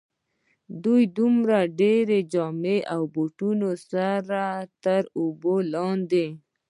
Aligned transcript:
له 0.83 0.93
دومره 1.17 1.57
ډېرو 1.79 2.17
جامو 2.33 2.77
او 2.93 3.01
بوټانو 3.13 3.71
سره 3.89 4.43
تر 4.83 5.01
اوبو 5.19 5.55
لاندې. 5.73 6.25